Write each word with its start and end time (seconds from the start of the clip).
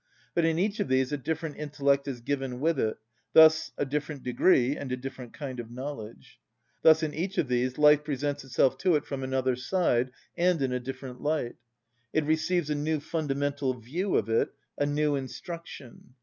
But 0.33 0.45
in 0.45 0.57
each 0.57 0.79
of 0.79 0.87
these 0.87 1.11
a 1.11 1.15
different 1.17 1.57
intellect 1.57 2.07
is 2.07 2.21
given 2.21 2.59
with 2.59 2.79
it, 2.79 2.97
thus 3.33 3.71
a 3.77 3.85
different 3.85 4.23
degree 4.23 4.75
and 4.75 4.91
a 4.91 4.97
different 4.97 5.31
kind 5.31 5.59
of 5.59 5.69
knowledge. 5.69 6.39
Thus 6.81 7.03
in 7.03 7.13
each 7.13 7.37
of 7.37 7.47
these 7.47 7.77
life 7.77 8.03
presents 8.03 8.43
itself 8.43 8.79
to 8.79 8.95
it 8.95 9.05
from 9.05 9.21
another 9.21 9.55
side 9.55 10.09
and 10.35 10.59
in 10.59 10.73
a 10.73 10.79
different 10.79 11.21
light: 11.21 11.57
it 12.13 12.25
receives 12.25 12.71
a 12.71 12.73
new 12.73 12.99
fundamental 12.99 13.75
view 13.75 14.15
of 14.17 14.27
it, 14.27 14.49
a 14.75 14.87
new 14.87 15.15
instruction. 15.15 16.15